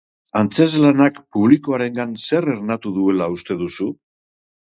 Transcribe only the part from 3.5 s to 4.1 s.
duzu?